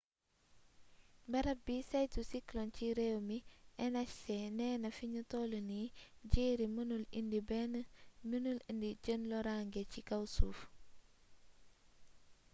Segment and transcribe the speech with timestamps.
[1.31, 3.37] barab bi saytu cyclone ci réew mi
[3.91, 4.21] nhc
[4.57, 5.93] neena fiñu tollu nii
[6.31, 6.67] jerry
[8.31, 10.59] mënul indi jenn loraange ci kaw suuf